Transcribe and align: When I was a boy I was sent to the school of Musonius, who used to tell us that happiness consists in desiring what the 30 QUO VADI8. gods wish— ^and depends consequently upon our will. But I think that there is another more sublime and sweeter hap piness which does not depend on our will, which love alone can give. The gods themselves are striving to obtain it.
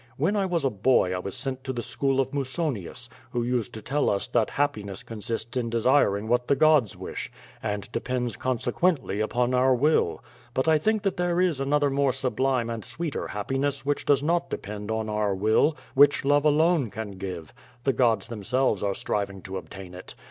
When 0.17 0.35
I 0.35 0.47
was 0.47 0.65
a 0.65 0.71
boy 0.71 1.13
I 1.15 1.19
was 1.19 1.37
sent 1.37 1.63
to 1.63 1.71
the 1.71 1.83
school 1.83 2.19
of 2.19 2.33
Musonius, 2.33 3.07
who 3.29 3.43
used 3.43 3.71
to 3.75 3.83
tell 3.83 4.09
us 4.09 4.25
that 4.29 4.49
happiness 4.49 5.03
consists 5.03 5.55
in 5.55 5.69
desiring 5.69 6.27
what 6.27 6.47
the 6.47 6.55
30 6.55 6.57
QUO 6.57 6.57
VADI8. 6.57 6.69
gods 6.81 6.97
wish— 6.97 7.31
^and 7.63 7.91
depends 7.91 8.35
consequently 8.35 9.19
upon 9.19 9.53
our 9.53 9.75
will. 9.75 10.23
But 10.55 10.67
I 10.67 10.79
think 10.79 11.03
that 11.03 11.17
there 11.17 11.39
is 11.39 11.59
another 11.59 11.91
more 11.91 12.13
sublime 12.13 12.67
and 12.67 12.83
sweeter 12.83 13.27
hap 13.27 13.49
piness 13.49 13.81
which 13.81 14.03
does 14.03 14.23
not 14.23 14.49
depend 14.49 14.89
on 14.89 15.07
our 15.07 15.35
will, 15.35 15.77
which 15.93 16.25
love 16.25 16.45
alone 16.45 16.89
can 16.89 17.11
give. 17.11 17.53
The 17.83 17.93
gods 17.93 18.27
themselves 18.27 18.81
are 18.81 18.95
striving 18.95 19.43
to 19.43 19.57
obtain 19.57 19.93
it. 19.93 20.15